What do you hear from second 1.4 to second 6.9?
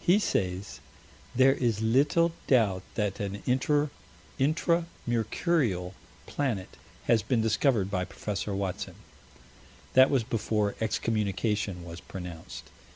is little doubt that an Intra Mercurial planet